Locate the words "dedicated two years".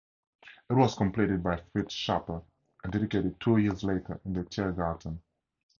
2.91-3.83